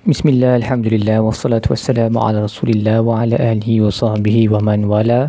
Bismillah, 0.00 0.56
Alhamdulillah, 0.64 1.20
wassalatu 1.20 1.76
wassalamu 1.76 2.24
ala 2.24 2.48
rasulillah 2.48 3.04
wa 3.04 3.20
ala 3.20 3.36
alihi 3.36 3.84
wa 3.84 3.92
sahbihi 3.92 4.48
wa 4.48 4.56
man 4.64 4.88
wala. 4.88 5.28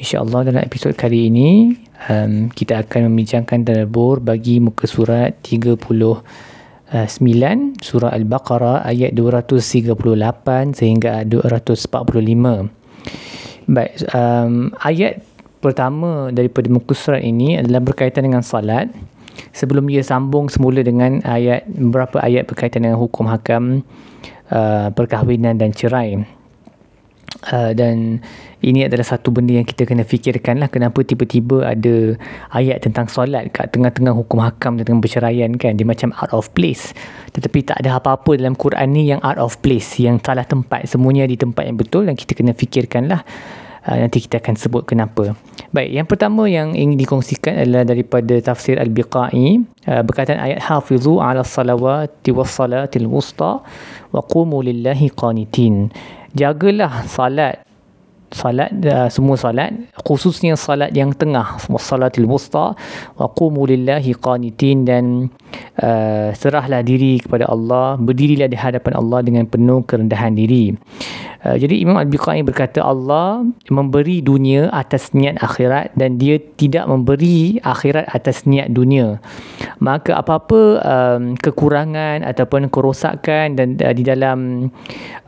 InsyaAllah 0.00 0.48
dalam 0.48 0.64
episod 0.64 0.96
kali 0.96 1.28
ini, 1.28 1.76
um, 2.08 2.48
kita 2.48 2.80
akan 2.80 3.12
membincangkan 3.12 3.60
tadabbur 3.60 4.24
bagi 4.24 4.56
muka 4.56 4.88
surat 4.88 5.36
39, 5.44 6.24
surah 7.84 8.16
Al-Baqarah 8.16 8.88
ayat 8.88 9.12
238 9.12 9.92
sehingga 10.72 11.20
245. 11.28 12.72
Baik, 13.68 13.92
um, 14.16 14.72
ayat 14.80 15.20
pertama 15.60 16.32
daripada 16.32 16.72
muka 16.72 16.96
surat 16.96 17.20
ini 17.20 17.60
adalah 17.60 17.84
berkaitan 17.84 18.32
dengan 18.32 18.40
salat 18.40 18.88
sebelum 19.52 19.88
dia 19.88 20.04
sambung 20.04 20.48
semula 20.48 20.80
dengan 20.84 21.22
ayat 21.24 21.66
beberapa 21.68 22.20
ayat 22.20 22.48
berkaitan 22.48 22.86
dengan 22.86 23.00
hukum 23.00 23.28
hakam 23.28 23.84
uh, 24.52 24.88
perkahwinan 24.92 25.56
dan 25.56 25.72
cerai. 25.74 26.22
Uh, 27.40 27.72
dan 27.72 28.20
ini 28.60 28.84
adalah 28.84 29.16
satu 29.16 29.32
benda 29.32 29.56
yang 29.56 29.64
kita 29.64 29.88
kena 29.88 30.04
fikirkan 30.04 30.60
lah 30.60 30.68
kenapa 30.68 31.00
tiba-tiba 31.00 31.64
ada 31.64 32.12
ayat 32.52 32.84
tentang 32.84 33.08
solat 33.08 33.48
kat 33.48 33.72
tengah-tengah 33.72 34.12
hukum 34.12 34.44
hakam 34.44 34.76
dan 34.76 34.84
tengah 34.84 35.00
perceraian 35.00 35.48
kan? 35.56 35.72
Dia 35.80 35.88
macam 35.88 36.12
out 36.20 36.36
of 36.36 36.52
place. 36.52 36.92
Tetapi 37.32 37.64
tak 37.64 37.80
ada 37.80 37.96
apa-apa 37.96 38.36
dalam 38.36 38.52
Quran 38.52 38.92
ni 38.92 39.08
yang 39.08 39.24
out 39.24 39.40
of 39.40 39.56
place 39.64 39.96
yang 39.96 40.20
salah 40.20 40.44
tempat. 40.44 40.84
Semuanya 40.84 41.24
di 41.24 41.40
tempat 41.40 41.64
yang 41.64 41.80
betul 41.80 42.04
dan 42.04 42.18
kita 42.18 42.36
kena 42.36 42.52
fikirkan 42.52 43.08
lah 43.08 43.24
uh, 43.86 43.96
nanti 43.96 44.24
kita 44.24 44.40
akan 44.40 44.54
sebut 44.56 44.82
kenapa. 44.88 45.36
Baik, 45.70 45.90
yang 45.94 46.06
pertama 46.08 46.50
yang 46.50 46.74
ingin 46.74 46.98
dikongsikan 46.98 47.62
adalah 47.62 47.86
daripada 47.86 48.34
tafsir 48.42 48.76
Al-Biqai. 48.76 49.62
Uh, 49.86 50.02
berkaitan 50.02 50.42
ayat 50.42 50.60
hafizu 50.60 51.22
ala 51.22 51.46
salawati 51.46 52.34
was 52.34 52.50
salatil 52.50 53.06
wusta 53.06 53.62
wa 54.10 54.20
qumu 54.20 54.66
lillahi 54.66 55.12
qanitin. 55.14 55.94
Jagalah 56.34 57.06
salat 57.06 57.70
salat 58.30 58.70
uh, 58.86 59.10
semua 59.10 59.34
salat 59.34 59.74
khususnya 60.06 60.54
salat 60.54 60.94
yang 60.94 61.10
tengah 61.10 61.58
wassalatil 61.66 62.30
wusta 62.30 62.78
wa 63.18 63.26
qumu 63.26 63.66
lillahi 63.66 64.14
qanitin 64.14 64.86
dan 64.86 65.04
uh, 65.82 66.30
serahlah 66.38 66.80
diri 66.86 67.18
kepada 67.18 67.50
Allah 67.50 67.98
berdirilah 67.98 68.46
di 68.46 68.54
hadapan 68.54 68.94
Allah 68.94 69.20
dengan 69.26 69.44
penuh 69.50 69.82
kerendahan 69.82 70.38
diri 70.38 70.78
uh, 71.44 71.56
jadi 71.56 71.80
Imam 71.80 71.96
Al-Biqai 71.96 72.44
berkata 72.44 72.84
Allah 72.84 73.44
memberi 73.68 74.20
dunia 74.20 74.68
atas 74.70 75.12
niat 75.12 75.40
akhirat 75.40 75.94
dan 75.96 76.20
dia 76.20 76.38
tidak 76.38 76.86
memberi 76.86 77.60
akhirat 77.60 78.08
atas 78.10 78.44
niat 78.44 78.72
dunia. 78.72 79.18
Maka 79.80 80.20
apa-apa 80.20 80.60
um, 80.80 81.22
kekurangan 81.36 82.24
ataupun 82.24 82.68
kerosakan 82.68 83.56
dan 83.56 83.78
uh, 83.80 83.94
di 83.94 84.04
dalam 84.04 84.68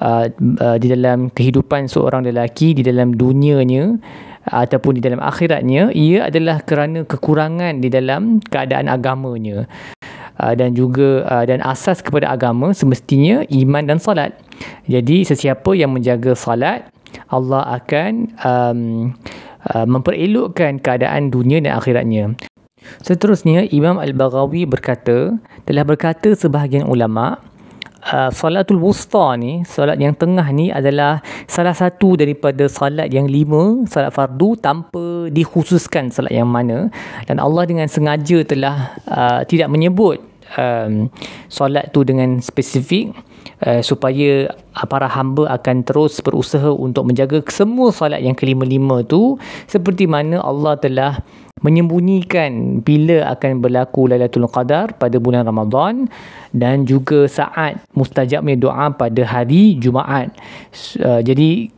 uh, 0.01 0.27
uh, 0.61 0.77
di 0.77 0.87
dalam 0.91 1.33
kehidupan 1.33 1.89
seorang 1.89 2.25
lelaki 2.25 2.77
di 2.77 2.83
dalam 2.85 3.17
dunianya 3.17 3.97
ataupun 4.43 4.99
di 4.99 5.03
dalam 5.03 5.23
akhiratnya 5.23 5.95
ia 5.95 6.27
adalah 6.27 6.59
kerana 6.67 7.07
kekurangan 7.07 7.79
di 7.79 7.87
dalam 7.87 8.43
keadaan 8.43 8.91
agamanya 8.91 9.71
uh, 10.41 10.55
dan 10.55 10.73
juga 10.73 11.27
uh, 11.27 11.45
dan 11.45 11.61
asas 11.65 12.01
kepada 12.01 12.31
agama 12.31 12.71
semestinya 12.73 13.43
iman 13.49 13.83
dan 13.85 13.99
salat 13.99 14.37
jadi 14.87 15.27
sesiapa 15.27 15.75
yang 15.75 15.93
menjaga 15.93 16.33
salat 16.39 16.93
Allah 17.29 17.81
akan 17.81 18.13
um, 18.41 18.81
uh, 19.69 19.87
memperelokkan 19.89 20.81
keadaan 20.81 21.29
dunia 21.33 21.61
dan 21.61 21.77
akhiratnya. 21.77 22.37
Seterusnya 23.05 23.69
Imam 23.71 24.03
Al-Baghawi 24.03 24.67
berkata 24.67 25.39
telah 25.69 25.85
berkata 25.87 26.35
sebahagian 26.35 26.89
ulama 26.89 27.39
Uh, 28.03 28.35
salatul 28.35 28.83
wusta 28.83 29.39
ni, 29.39 29.63
salat 29.63 29.95
yang 29.95 30.11
tengah 30.11 30.43
ni 30.51 30.75
adalah 30.75 31.23
salah 31.47 31.71
satu 31.71 32.19
daripada 32.19 32.67
salat 32.67 33.07
yang 33.15 33.31
lima, 33.31 33.87
salat 33.87 34.11
fardu 34.11 34.59
tanpa 34.59 35.31
dikhususkan 35.31 36.11
salat 36.11 36.35
yang 36.35 36.51
mana. 36.51 36.91
Dan 37.31 37.39
Allah 37.39 37.63
dengan 37.63 37.87
sengaja 37.87 38.43
telah 38.43 38.99
uh, 39.07 39.47
tidak 39.47 39.71
menyebut 39.71 40.19
um, 40.57 41.09
solat 41.49 41.91
tu 41.93 42.03
dengan 42.03 42.41
spesifik 42.41 43.13
uh, 43.67 43.81
supaya 43.81 44.53
para 44.89 45.09
hamba 45.09 45.49
akan 45.53 45.85
terus 45.85 46.19
berusaha 46.21 46.73
untuk 46.73 47.09
menjaga 47.09 47.45
semua 47.49 47.93
solat 47.93 48.21
yang 48.21 48.37
kelima-lima 48.37 49.05
tu 49.05 49.37
seperti 49.69 50.09
mana 50.09 50.41
Allah 50.41 50.77
telah 50.79 51.21
menyembunyikan 51.63 52.83
bila 52.83 53.31
akan 53.33 53.63
berlaku 53.63 54.11
Lailatul 54.11 54.51
Qadar 54.51 54.99
pada 54.99 55.17
bulan 55.23 55.47
Ramadan 55.47 56.11
dan 56.51 56.83
juga 56.85 57.31
saat 57.31 57.79
mustajabnya 57.95 58.59
doa 58.59 58.91
pada 58.91 59.23
hari 59.23 59.79
Jumaat. 59.79 60.35
Uh, 60.99 61.23
jadi 61.23 61.71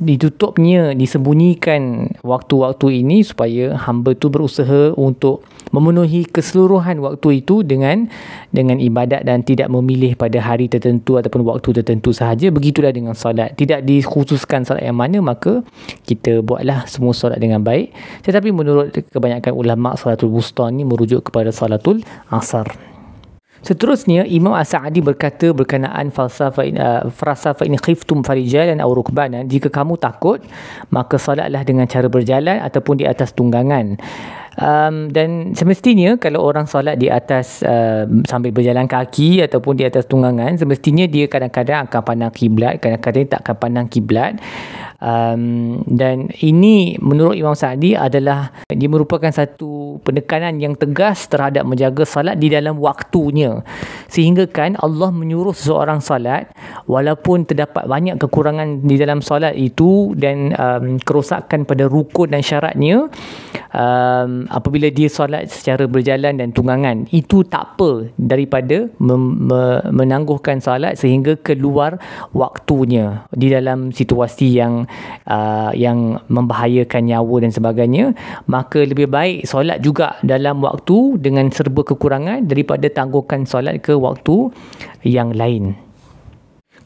ditutupnya 0.00 0.96
disembunyikan 0.96 2.08
waktu-waktu 2.24 3.04
ini 3.04 3.20
supaya 3.20 3.76
hamba 3.76 4.16
tu 4.16 4.32
berusaha 4.32 4.96
untuk 4.96 5.44
memenuhi 5.70 6.26
keseluruhan 6.26 6.98
waktu 7.04 7.44
itu 7.44 7.62
dengan 7.62 8.08
dengan 8.50 8.80
ibadat 8.80 9.22
dan 9.22 9.44
tidak 9.44 9.68
memilih 9.70 10.16
pada 10.18 10.40
hari 10.40 10.66
tertentu 10.66 11.20
ataupun 11.20 11.44
waktu 11.46 11.84
tertentu 11.84 12.10
sahaja. 12.16 12.48
Begitulah 12.48 12.90
dengan 12.90 13.12
solat. 13.12 13.54
Tidak 13.54 13.84
dikhususkan 13.84 14.66
solat 14.66 14.88
yang 14.88 14.98
mana 14.98 15.20
maka 15.20 15.62
kita 16.08 16.40
buatlah 16.40 16.88
semua 16.88 17.12
solat 17.12 17.38
dengan 17.38 17.60
baik. 17.60 17.92
Tetapi 18.24 18.48
menurut 18.50 18.96
kebanyakan 19.12 19.52
ulama 19.52 19.94
salatul 19.94 20.32
wusta 20.32 20.66
ni 20.72 20.82
merujuk 20.82 21.28
kepada 21.28 21.52
salatul 21.52 22.00
asar 22.32 22.89
Seterusnya 23.60 24.24
Imam 24.24 24.56
As-Sa'di 24.56 25.04
berkata 25.04 25.52
berkenaan 25.52 26.08
falsafah 26.08 26.64
in, 26.64 26.80
uh, 26.80 27.12
frasa 27.12 27.52
fa 27.52 27.68
in 27.68 27.76
khiftum 27.76 28.24
farijalan 28.24 28.80
aw 28.80 28.88
rukbanan 28.88 29.44
jika 29.44 29.68
kamu 29.68 30.00
takut 30.00 30.40
maka 30.88 31.20
salatlah 31.20 31.60
dengan 31.60 31.84
cara 31.84 32.08
berjalan 32.08 32.56
ataupun 32.64 33.00
di 33.00 33.04
atas 33.04 33.36
tunggangan. 33.36 34.00
Um, 34.60 35.08
dan 35.08 35.54
semestinya 35.54 36.18
kalau 36.18 36.42
orang 36.42 36.66
solat 36.66 36.98
di 36.98 37.06
atas 37.06 37.62
uh, 37.62 38.04
sambil 38.26 38.50
berjalan 38.50 38.90
kaki 38.90 39.40
ataupun 39.46 39.78
di 39.78 39.86
atas 39.86 40.04
tunggangan 40.10 40.58
semestinya 40.58 41.06
dia 41.06 41.30
kadang-kadang 41.30 41.86
akan 41.86 42.02
pandang 42.02 42.34
kiblat 42.34 42.82
kadang-kadang 42.82 43.30
tak 43.30 43.40
akan 43.46 43.56
pandang 43.56 43.86
kiblat 43.86 44.36
um, 45.00 45.80
dan 45.88 46.30
ini 46.44 47.00
menurut 47.00 47.34
Imam 47.34 47.56
Sa'di 47.56 47.96
adalah 47.96 48.52
dia 48.70 48.88
merupakan 48.88 49.28
satu 49.32 49.98
penekanan 50.04 50.60
yang 50.60 50.76
tegas 50.76 51.26
terhadap 51.26 51.66
menjaga 51.66 52.04
salat 52.06 52.36
di 52.38 52.52
dalam 52.52 52.78
waktunya. 52.78 53.64
Sehingga 54.06 54.46
kan 54.46 54.76
Allah 54.78 55.10
menyuruh 55.10 55.56
seseorang 55.56 55.98
salat 56.04 56.52
walaupun 56.86 57.48
terdapat 57.48 57.88
banyak 57.88 58.20
kekurangan 58.20 58.84
di 58.84 58.96
dalam 59.00 59.24
salat 59.24 59.56
itu 59.56 60.12
dan 60.14 60.54
um, 60.54 61.00
kerosakan 61.00 61.64
pada 61.64 61.88
rukun 61.88 62.30
dan 62.30 62.44
syaratnya 62.44 63.08
um, 63.74 64.46
apabila 64.50 64.90
dia 64.90 65.08
salat 65.10 65.48
secara 65.50 65.86
berjalan 65.86 66.38
dan 66.38 66.50
tunggangan 66.50 67.06
itu 67.14 67.42
tak 67.46 67.76
apa 67.76 68.10
daripada 68.18 68.90
mem- 68.98 69.48
me- 69.50 69.84
menangguhkan 69.90 70.58
salat 70.58 70.98
sehingga 70.98 71.38
keluar 71.40 71.98
waktunya 72.34 73.24
di 73.34 73.50
dalam 73.50 73.94
situasi 73.94 74.58
yang 74.58 74.89
uh, 75.26 75.70
yang 75.74 76.20
membahayakan 76.30 77.10
nyawa 77.10 77.36
dan 77.42 77.52
sebagainya 77.52 78.04
maka 78.46 78.84
lebih 78.84 79.10
baik 79.10 79.44
solat 79.44 79.82
juga 79.82 80.16
dalam 80.22 80.62
waktu 80.62 81.18
dengan 81.18 81.50
serba 81.50 81.82
kekurangan 81.82 82.46
daripada 82.46 82.86
tangguhkan 82.86 83.44
solat 83.44 83.82
ke 83.82 83.96
waktu 83.96 84.50
yang 85.02 85.34
lain 85.34 85.89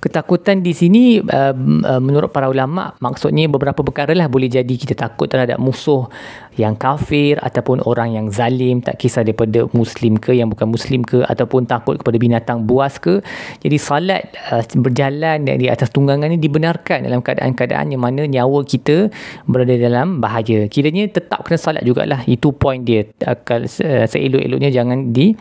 ketakutan 0.04 0.60
di 0.60 0.76
sini 0.76 1.16
uh, 1.24 1.56
uh, 1.56 2.00
menurut 2.04 2.28
para 2.28 2.52
ulama 2.52 2.92
maksudnya 3.00 3.48
beberapa 3.48 3.80
perkara 3.80 4.12
lah 4.12 4.28
boleh 4.28 4.52
jadi 4.52 4.74
kita 4.76 4.92
takut 4.92 5.32
terhadap 5.32 5.56
musuh 5.56 6.12
yang 6.60 6.76
kafir 6.76 7.40
ataupun 7.40 7.80
orang 7.88 8.12
yang 8.12 8.26
zalim 8.28 8.84
tak 8.84 9.00
kisah 9.00 9.24
daripada 9.24 9.64
muslim 9.72 10.20
ke 10.20 10.36
yang 10.36 10.52
bukan 10.52 10.68
muslim 10.68 11.00
ke 11.00 11.24
ataupun 11.24 11.64
takut 11.64 11.96
kepada 11.96 12.20
binatang 12.20 12.68
buas 12.68 13.00
ke. 13.00 13.24
Jadi 13.64 13.76
salat 13.80 14.28
uh, 14.52 14.60
berjalan 14.76 15.48
di 15.48 15.72
atas 15.72 15.88
tunggangan 15.88 16.28
ini 16.28 16.38
dibenarkan 16.38 17.08
dalam 17.08 17.24
keadaan-keadaan 17.24 17.96
yang 17.96 18.02
mana 18.04 18.28
nyawa 18.28 18.60
kita 18.62 19.08
berada 19.48 19.72
dalam 19.74 20.20
bahaya. 20.20 20.68
Kiranya 20.68 21.08
tetap 21.08 21.48
kena 21.48 21.56
salat 21.56 21.82
jugalah. 21.82 22.22
Itu 22.28 22.52
point 22.52 22.84
dia. 22.84 23.08
Uh, 23.24 23.64
seelok-eloknya 24.06 24.68
jangan 24.68 25.16
di 25.16 25.32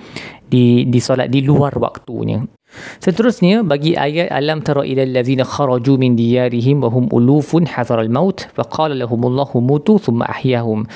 di 0.53 0.85
di 0.85 0.99
solat 1.01 1.33
di 1.33 1.41
luar 1.41 1.73
waktunya 1.81 2.37
Seterusnya 3.03 3.61
bagi 3.61 3.93
ayat 3.97 4.29
alam 4.31 4.61
tara 4.65 4.83
ila 4.85 5.03
allazina 5.07 5.45
kharaju 5.45 5.97
min 5.99 6.15
diyarihim 6.19 6.83
wa 6.85 6.89
hum 6.93 7.05
ulufun 7.11 7.69
hazar 7.69 7.99
al-maut 8.01 8.47
fa 8.57 8.63
qala 8.65 8.97
lahumullahu 8.97 9.61
mutu 9.61 9.99
thumma 9.99 10.25
ahyahum. 10.29 10.87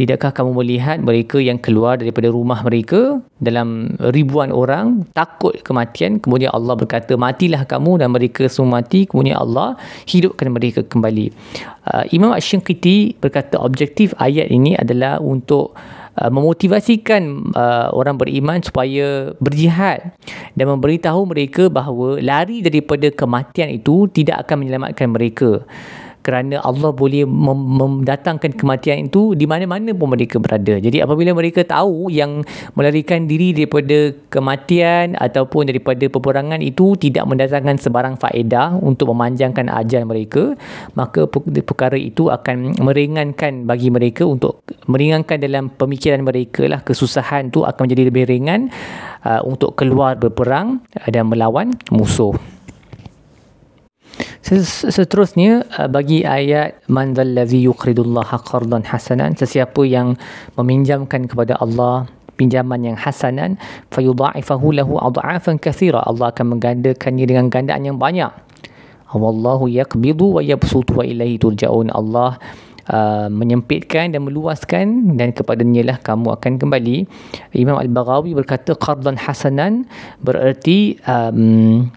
Tidakkah 0.00 0.32
kamu 0.32 0.64
melihat 0.64 0.96
mereka 1.04 1.36
yang 1.42 1.60
keluar 1.60 2.00
daripada 2.00 2.32
rumah 2.32 2.64
mereka? 2.64 3.20
Dalam 3.36 3.98
ribuan 4.00 4.48
orang 4.48 5.04
takut 5.12 5.52
kematian 5.60 6.16
kemudian 6.24 6.48
Allah 6.56 6.72
berkata 6.72 7.20
matilah 7.20 7.68
kamu 7.68 8.00
dan 8.00 8.08
mereka 8.08 8.48
semua 8.48 8.80
mati 8.80 9.04
kemudian 9.04 9.36
Allah 9.36 9.76
hidupkan 10.08 10.48
mereka 10.56 10.80
kembali. 10.88 11.36
Uh, 11.84 12.08
Imam 12.16 12.32
Ash-Shinqiti 12.32 13.20
berkata 13.20 13.60
objektif 13.60 14.16
ayat 14.16 14.48
ini 14.48 14.72
adalah 14.72 15.20
untuk 15.20 15.76
memotivasikan 16.28 17.54
uh, 17.56 17.88
orang 17.96 18.20
beriman 18.20 18.60
supaya 18.60 19.32
berjihad 19.40 20.12
dan 20.52 20.66
memberitahu 20.68 21.24
mereka 21.24 21.72
bahawa 21.72 22.20
lari 22.20 22.60
daripada 22.60 23.08
kematian 23.08 23.72
itu 23.72 24.04
tidak 24.12 24.44
akan 24.44 24.66
menyelamatkan 24.66 25.08
mereka 25.08 25.64
kerana 26.20 26.60
Allah 26.60 26.92
boleh 26.92 27.24
mem- 27.24 27.68
mendatangkan 27.80 28.56
kematian 28.56 29.08
itu 29.08 29.32
di 29.32 29.48
mana-mana 29.48 29.92
pun 29.96 30.12
mereka 30.12 30.36
berada. 30.36 30.76
Jadi 30.76 31.00
apabila 31.00 31.32
mereka 31.32 31.64
tahu 31.64 32.12
yang 32.12 32.44
melarikan 32.76 33.24
diri 33.24 33.56
daripada 33.56 34.12
kematian 34.28 35.16
ataupun 35.16 35.68
daripada 35.72 36.04
peperangan 36.06 36.60
itu 36.60 36.96
tidak 37.00 37.24
mendatangkan 37.24 37.76
sebarang 37.80 38.16
faedah 38.20 38.76
untuk 38.78 39.12
memanjangkan 39.12 39.72
ajal 39.72 40.04
mereka, 40.04 40.54
maka 40.92 41.24
perkara 41.64 41.96
itu 41.96 42.28
akan 42.28 42.76
meringankan 42.80 43.64
bagi 43.64 43.88
mereka 43.88 44.28
untuk 44.28 44.60
meringankan 44.86 45.40
dalam 45.40 45.72
pemikiran 45.72 46.20
mereka 46.20 46.68
lah 46.68 46.80
kesusahan 46.84 47.48
tu 47.48 47.64
akan 47.64 47.88
menjadi 47.88 48.12
lebih 48.12 48.24
ringan 48.28 48.68
uh, 49.24 49.40
untuk 49.42 49.74
keluar 49.74 50.16
berperang 50.20 50.84
dan 51.08 51.26
melawan 51.26 51.72
musuh. 51.88 52.59
Seterusnya 54.40 55.68
uh, 55.76 55.84
bagi 55.84 56.24
ayat 56.24 56.80
man 56.88 57.12
dhallazi 57.12 57.60
yuqridullaha 57.60 58.40
qardan 58.40 58.88
hasanan 58.88 59.36
sesiapa 59.36 59.84
yang 59.84 60.16
meminjamkan 60.56 61.28
kepada 61.28 61.60
Allah 61.60 62.08
pinjaman 62.40 62.80
yang 62.80 62.96
hasanan 62.96 63.60
fayudha'ifahu 63.92 64.72
lahu 64.72 64.96
adha'afan 64.96 65.60
kathira 65.60 66.00
Allah 66.08 66.32
akan 66.32 66.56
menggandakannya 66.56 67.24
dengan 67.28 67.52
gandaan 67.52 67.84
yang 67.84 68.00
banyak. 68.00 68.32
Wallahu 69.12 69.68
yaqbidu 69.68 70.40
wa 70.40 70.40
yabsutu 70.40 70.96
wa 70.96 71.04
ilaihi 71.04 71.36
turja'un 71.36 71.92
Allah 71.92 72.40
uh, 72.88 73.28
menyempitkan 73.28 74.14
dan 74.14 74.24
meluaskan 74.24 75.20
dan 75.20 75.36
kepadanya 75.36 75.82
lah 75.92 75.96
kamu 76.00 76.32
akan 76.32 76.52
kembali. 76.56 76.96
Imam 77.52 77.76
Al-Baghawi 77.76 78.32
berkata 78.32 78.72
qardan 78.72 79.20
hasanan 79.20 79.84
bererti 80.24 80.96
um, 81.04 81.90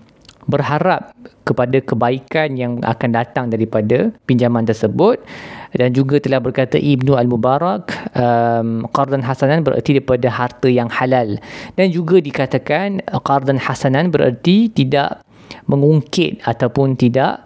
berharap 0.48 1.16
kepada 1.44 1.80
kebaikan 1.84 2.56
yang 2.56 2.80
akan 2.84 3.10
datang 3.16 3.46
daripada 3.52 4.12
pinjaman 4.28 4.64
tersebut. 4.64 5.20
Dan 5.74 5.90
juga 5.90 6.22
telah 6.22 6.38
berkata 6.38 6.78
Ibnu 6.78 7.18
Al-Mubarak 7.18 8.14
um, 8.14 8.86
qardan 8.94 9.26
hasanan 9.26 9.66
bererti 9.66 9.98
daripada 9.98 10.30
harta 10.30 10.70
yang 10.70 10.88
halal. 10.88 11.42
Dan 11.74 11.90
juga 11.90 12.22
dikatakan 12.22 13.02
qardan 13.26 13.58
hasanan 13.58 14.14
bererti 14.14 14.70
tidak 14.70 15.26
mengungkit 15.66 16.44
ataupun 16.46 16.94
tidak 17.00 17.46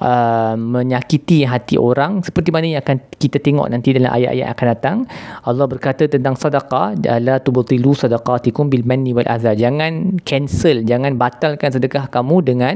uh, 0.00 0.56
menyakiti 0.56 1.44
hati 1.44 1.76
orang. 1.76 2.24
Seperti 2.24 2.50
mana 2.50 2.66
yang 2.66 2.82
akan 2.82 2.98
kita 3.20 3.38
tengok 3.38 3.68
nanti 3.70 3.94
dalam 3.94 4.10
ayat-ayat 4.10 4.48
akan 4.50 4.66
datang. 4.74 4.96
Allah 5.44 5.66
berkata 5.68 6.08
tentang 6.08 6.34
sedekah 6.34 6.96
la 7.20 7.38
tubtilu 7.38 7.92
sadaqatikum 7.92 8.72
bil 8.72 8.82
manni 8.88 9.12
wal 9.12 9.28
adha 9.28 9.52
jangan 9.52 10.18
cancel 10.24 10.82
jangan 10.82 11.14
batalkan 11.20 11.70
sedekah 11.70 12.08
kamu 12.08 12.36
dengan 12.42 12.74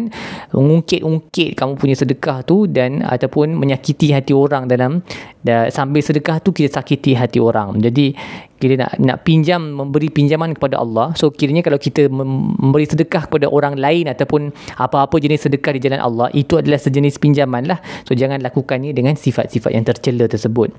mengungkit-ungkit 0.52 1.56
kamu 1.56 1.72
punya 1.80 1.96
sedekah 1.96 2.44
tu 2.44 2.68
dan 2.68 3.00
ataupun 3.02 3.56
menyakiti 3.56 4.12
hati 4.12 4.36
orang 4.36 4.68
dalam 4.68 5.00
dan 5.44 5.68
sambil 5.68 6.00
sedekah 6.00 6.40
tu 6.40 6.52
kita 6.52 6.80
sakiti 6.80 7.16
hati 7.16 7.40
orang. 7.40 7.80
Jadi 7.80 8.16
kita 8.64 8.80
nak 8.80 8.92
nak 8.96 9.18
pinjam 9.28 9.60
memberi 9.60 10.08
pinjaman 10.08 10.56
kepada 10.56 10.80
Allah. 10.80 11.12
So 11.20 11.28
kiranya 11.28 11.60
kalau 11.60 11.76
kita 11.76 12.08
memberi 12.08 12.88
sedekah 12.88 13.28
kepada 13.28 13.52
orang 13.52 13.76
lain 13.76 14.08
ataupun 14.08 14.48
apa-apa 14.80 15.20
jenis 15.20 15.44
sedekah 15.44 15.76
di 15.76 15.80
jalan 15.84 16.00
Allah 16.00 16.32
itu 16.32 16.56
adalah 16.56 16.80
sejenis 16.80 17.20
pinjaman 17.20 17.68
lah. 17.68 17.78
So 18.08 18.16
jangan 18.16 18.40
lakukannya 18.40 18.96
dengan 18.96 19.20
sifat-sifat 19.20 19.70
yang 19.76 19.84
tercela 19.84 20.24
tersebut. 20.24 20.72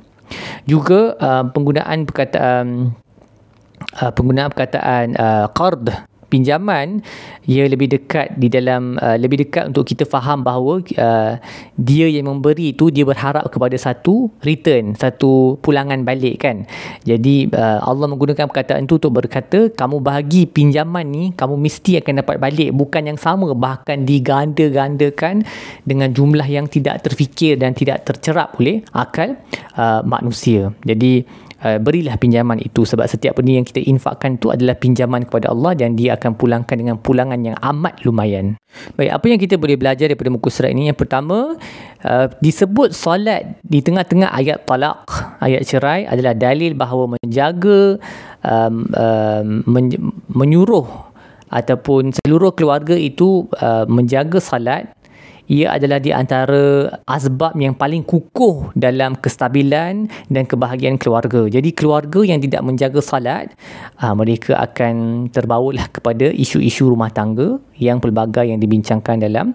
Juga 0.66 1.14
uh, 1.22 1.46
penggunaan 1.54 2.10
perkataan 2.10 2.98
uh, 4.02 4.12
penggunaan 4.12 4.50
perkataan 4.50 5.14
uh, 5.14 5.46
qard 5.54 5.86
pinjaman 6.36 7.00
ia 7.48 7.64
lebih 7.72 7.88
dekat 7.88 8.36
di 8.36 8.52
dalam 8.52 9.00
uh, 9.00 9.16
lebih 9.16 9.48
dekat 9.48 9.72
untuk 9.72 9.88
kita 9.88 10.04
faham 10.04 10.44
bahawa 10.44 10.84
uh, 11.00 11.40
dia 11.80 12.12
yang 12.12 12.28
memberi 12.28 12.76
itu 12.76 12.92
dia 12.92 13.08
berharap 13.08 13.48
kepada 13.48 13.80
satu 13.80 14.28
return 14.44 15.00
satu 15.00 15.56
pulangan 15.64 16.04
balik 16.04 16.44
kan. 16.44 16.68
Jadi 17.08 17.48
uh, 17.56 17.80
Allah 17.80 18.12
menggunakan 18.12 18.52
perkataan 18.52 18.84
itu 18.84 19.00
untuk 19.00 19.24
berkata 19.24 19.72
kamu 19.72 20.04
bahagi 20.04 20.44
pinjaman 20.52 21.06
ni 21.08 21.24
kamu 21.32 21.56
mesti 21.56 22.04
akan 22.04 22.26
dapat 22.26 22.36
balik. 22.44 22.70
Bukan 22.76 23.08
yang 23.08 23.20
sama 23.22 23.48
bahkan 23.56 24.04
diganda-gandakan 24.04 25.48
dengan 25.88 26.12
jumlah 26.12 26.46
yang 26.50 26.68
tidak 26.68 27.06
terfikir 27.06 27.56
dan 27.56 27.72
tidak 27.78 28.04
tercerap 28.04 28.58
oleh 28.60 28.82
akal 28.92 29.38
uh, 29.78 30.02
manusia. 30.04 30.74
Jadi 30.82 31.45
uh, 31.66 31.78
berilah 31.82 32.16
pinjaman 32.22 32.62
itu 32.62 32.86
sebab 32.86 33.10
setiap 33.10 33.42
benda 33.42 33.58
yang 33.58 33.66
kita 33.66 33.82
infakkan 33.82 34.38
itu 34.38 34.54
adalah 34.54 34.78
pinjaman 34.78 35.26
kepada 35.26 35.50
Allah 35.50 35.74
dan 35.74 35.98
dia 35.98 36.14
akan 36.14 36.38
pulangkan 36.38 36.78
dengan 36.78 36.96
pulangan 37.02 37.42
yang 37.42 37.58
amat 37.58 38.06
lumayan. 38.06 38.54
Baik, 38.94 39.12
apa 39.18 39.26
yang 39.26 39.40
kita 39.42 39.58
boleh 39.58 39.76
belajar 39.80 40.06
daripada 40.06 40.30
muka 40.30 40.54
surat 40.54 40.70
ini? 40.70 40.94
Yang 40.94 41.02
pertama, 41.02 41.58
uh, 42.06 42.28
disebut 42.38 42.94
solat 42.94 43.58
di 43.66 43.82
tengah-tengah 43.82 44.30
ayat 44.30 44.70
talak, 44.70 45.10
ayat 45.42 45.66
cerai 45.66 46.06
adalah 46.06 46.38
dalil 46.38 46.78
bahawa 46.78 47.18
menjaga 47.18 47.98
um, 48.46 48.86
um, 48.94 49.48
men- 49.66 50.14
menyuruh 50.30 50.86
ataupun 51.50 52.12
seluruh 52.12 52.52
keluarga 52.52 52.94
itu 52.94 53.48
uh, 53.64 53.88
menjaga 53.88 54.44
salat 54.44 54.92
ia 55.46 55.78
adalah 55.78 56.02
di 56.02 56.10
antara 56.10 56.90
asbab 57.06 57.54
yang 57.58 57.78
paling 57.78 58.02
kukuh 58.02 58.74
dalam 58.74 59.14
kestabilan 59.18 60.10
dan 60.30 60.44
kebahagiaan 60.50 60.98
keluarga. 60.98 61.46
Jadi 61.46 61.70
keluarga 61.74 62.26
yang 62.26 62.42
tidak 62.42 62.66
menjaga 62.66 63.00
salat, 63.02 63.54
uh, 64.02 64.14
mereka 64.18 64.58
akan 64.58 65.28
terbawalah 65.30 65.90
kepada 65.94 66.34
isu-isu 66.34 66.90
rumah 66.90 67.14
tangga 67.14 67.62
yang 67.78 68.02
pelbagai 68.02 68.50
yang 68.50 68.58
dibincangkan 68.58 69.22
dalam 69.22 69.54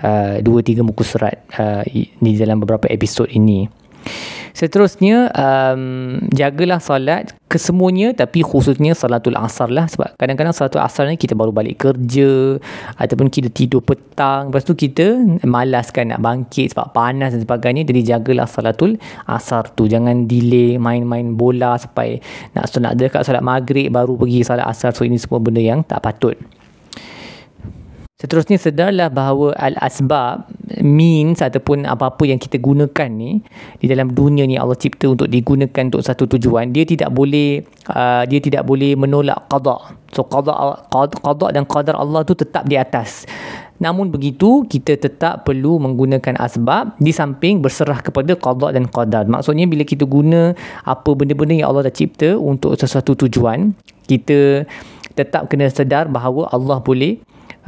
uh, 0.00 0.40
dua 0.40 0.60
tiga 0.64 0.80
muka 0.80 1.04
surat 1.04 1.36
uh, 1.60 1.84
di 1.92 2.32
dalam 2.36 2.60
beberapa 2.60 2.88
episod 2.88 3.28
ini. 3.28 3.68
Seterusnya 4.56 5.28
um, 5.36 6.16
jagalah 6.32 6.80
solat 6.80 7.36
kesemuanya 7.44 8.16
tapi 8.16 8.40
khususnya 8.40 8.96
salatul 8.96 9.36
asar 9.36 9.68
lah. 9.68 9.84
Sebab 9.84 10.16
kadang-kadang 10.16 10.56
salatul 10.56 10.80
asar 10.80 11.12
ni 11.12 11.20
kita 11.20 11.36
baru 11.36 11.52
balik 11.52 11.84
kerja 11.84 12.56
ataupun 12.96 13.28
kita 13.28 13.52
tidur 13.52 13.84
petang. 13.84 14.48
Lepas 14.48 14.64
tu 14.64 14.72
kita 14.72 15.12
malas 15.44 15.92
kan 15.92 16.08
nak 16.08 16.24
bangkit 16.24 16.72
sebab 16.72 16.88
panas 16.96 17.36
dan 17.36 17.44
sebagainya. 17.44 17.84
Jadi 17.84 18.00
jagalah 18.16 18.48
salatul 18.48 18.96
asar 19.28 19.76
tu. 19.76 19.92
Jangan 19.92 20.24
delay 20.24 20.80
main-main 20.80 21.36
bola 21.36 21.76
sampai 21.76 22.24
nak 22.56 22.72
nak 22.80 22.96
dekat 22.96 23.28
solat 23.28 23.44
maghrib 23.44 23.92
baru 23.92 24.16
pergi 24.16 24.40
solat 24.40 24.64
asar. 24.64 24.96
So 24.96 25.04
ini 25.04 25.20
semua 25.20 25.36
benda 25.36 25.60
yang 25.60 25.84
tak 25.84 26.00
patut. 26.00 26.40
Seterusnya 28.16 28.56
sedarlah 28.56 29.12
bahawa 29.12 29.52
al-asbab 29.60 30.48
means 30.86 31.42
ataupun 31.42 31.82
apa-apa 31.82 32.22
yang 32.30 32.38
kita 32.38 32.62
gunakan 32.62 33.10
ni 33.10 33.42
di 33.82 33.86
dalam 33.90 34.14
dunia 34.14 34.46
ni 34.46 34.54
Allah 34.54 34.78
cipta 34.78 35.10
untuk 35.10 35.26
digunakan 35.26 35.90
untuk 35.90 36.06
satu 36.06 36.30
tujuan 36.30 36.70
dia 36.70 36.86
tidak 36.86 37.10
boleh 37.10 37.66
uh, 37.90 38.22
dia 38.24 38.38
tidak 38.38 38.62
boleh 38.62 38.94
menolak 38.94 39.50
qada. 39.50 39.98
So 40.14 40.22
qada 40.24 40.86
qada 40.94 41.46
dan 41.50 41.66
qadar 41.66 41.98
Allah 41.98 42.22
tu 42.22 42.38
tetap 42.38 42.64
di 42.70 42.78
atas. 42.78 43.26
Namun 43.76 44.08
begitu 44.08 44.64
kita 44.64 44.96
tetap 44.96 45.44
perlu 45.44 45.76
menggunakan 45.76 46.40
asbab 46.40 46.96
di 46.96 47.12
samping 47.12 47.60
berserah 47.60 48.00
kepada 48.00 48.32
qada 48.32 48.72
dan 48.72 48.88
qadar. 48.88 49.28
Maksudnya 49.28 49.68
bila 49.68 49.84
kita 49.84 50.08
guna 50.08 50.56
apa 50.86 51.10
benda-benda 51.12 51.60
yang 51.60 51.68
Allah 51.68 51.92
dah 51.92 51.94
cipta 51.94 52.40
untuk 52.40 52.72
sesuatu 52.80 53.12
tujuan, 53.26 53.76
kita 54.08 54.64
tetap 55.12 55.48
kena 55.48 55.68
sedar 55.68 56.08
bahawa 56.08 56.48
Allah 56.52 56.80
boleh 56.80 57.20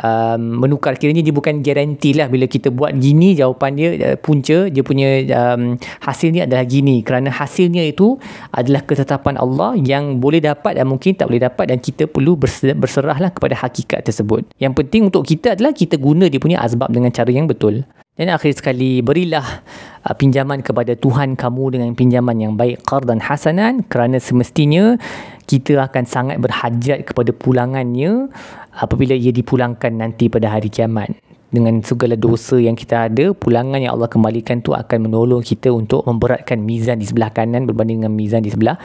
um, 0.02 0.64
menukar. 0.64 0.96
Kiranya 0.96 1.22
dia 1.22 1.34
bukan 1.34 1.60
garanti 1.60 2.14
lah 2.14 2.30
bila 2.30 2.46
kita 2.46 2.70
buat 2.70 2.94
gini 2.96 3.34
jawapan 3.34 3.70
dia 3.74 3.88
uh, 4.12 4.16
punca 4.18 4.70
dia 4.70 4.82
punya 4.82 5.22
um, 5.34 5.78
hasilnya 6.02 6.46
adalah 6.46 6.64
gini. 6.66 7.02
Kerana 7.02 7.30
hasilnya 7.30 7.86
itu 7.86 8.18
adalah 8.54 8.82
ketetapan 8.86 9.38
Allah 9.38 9.74
yang 9.78 10.22
boleh 10.22 10.42
dapat 10.42 10.78
dan 10.78 10.86
mungkin 10.86 11.14
tak 11.18 11.30
boleh 11.30 11.42
dapat 11.42 11.64
dan 11.74 11.78
kita 11.82 12.06
perlu 12.06 12.38
berserah 12.38 13.18
lah 13.18 13.30
kepada 13.34 13.58
hakikat 13.58 14.06
tersebut. 14.06 14.46
Yang 14.58 14.72
penting 14.84 15.10
untuk 15.10 15.26
kita 15.26 15.58
adalah 15.58 15.74
kita 15.74 15.98
guna 15.98 16.30
dia 16.30 16.40
punya 16.40 16.62
azbab 16.62 16.90
dengan 16.90 17.10
cara 17.10 17.30
yang 17.30 17.50
betul 17.50 17.82
dan 18.18 18.34
akhir 18.34 18.58
sekali 18.58 18.98
berilah 18.98 19.62
uh, 20.02 20.14
pinjaman 20.18 20.60
kepada 20.60 20.98
Tuhan 20.98 21.38
kamu 21.38 21.78
dengan 21.78 21.90
pinjaman 21.94 22.36
yang 22.36 22.52
baik 22.58 22.82
qardan 22.82 23.22
hasanan 23.22 23.86
kerana 23.86 24.18
semestinya 24.18 24.98
kita 25.46 25.78
akan 25.86 26.04
sangat 26.04 26.36
berhajat 26.42 27.06
kepada 27.06 27.30
pulangannya 27.30 28.28
apabila 28.74 29.14
ia 29.14 29.30
dipulangkan 29.30 29.94
nanti 29.94 30.26
pada 30.26 30.50
hari 30.50 30.68
kiamat 30.68 31.14
dengan 31.48 31.80
segala 31.80 32.12
dosa 32.12 32.60
yang 32.60 32.76
kita 32.76 33.08
ada 33.08 33.32
pulangan 33.32 33.80
yang 33.80 33.96
Allah 33.96 34.10
kembalikan 34.10 34.60
tu 34.60 34.76
akan 34.76 35.08
menolong 35.08 35.40
kita 35.40 35.72
untuk 35.72 36.04
memberatkan 36.04 36.60
mizan 36.60 37.00
di 37.00 37.08
sebelah 37.08 37.32
kanan 37.32 37.64
berbanding 37.64 38.04
dengan 38.04 38.12
mizan 38.12 38.44
di 38.44 38.52
sebelah 38.52 38.76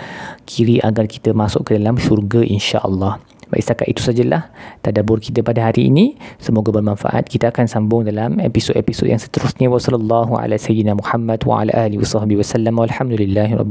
kiri 0.47 0.79
agar 0.79 1.03
kita 1.11 1.35
masuk 1.35 1.67
ke 1.67 1.75
dalam 1.75 1.99
syurga 1.99 2.39
insya-Allah. 2.39 3.32
Baik 3.53 3.69
setakat 3.69 3.86
itu 3.93 4.01
sajalah 4.01 4.50
tadabbur 4.81 5.22
kita 5.22 5.45
pada 5.45 5.69
hari 5.69 5.93
ini. 5.93 6.17
Semoga 6.41 6.74
bermanfaat. 6.74 7.29
Kita 7.29 7.53
akan 7.53 7.69
sambung 7.69 8.01
dalam 8.01 8.41
episod-episod 8.41 9.05
yang 9.05 9.22
seterusnya. 9.22 9.69
Wassalamualaikum 9.69 10.33
warahmatullahi 10.33 11.62
wabarakatuh. 13.53 13.69